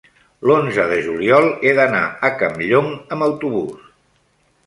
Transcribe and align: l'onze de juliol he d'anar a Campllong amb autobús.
l'onze 0.51 0.85
de 0.91 0.95
juliol 1.07 1.49
he 1.67 1.75
d'anar 1.81 2.01
a 2.29 2.33
Campllong 2.41 2.91
amb 3.17 3.27
autobús. 3.29 3.87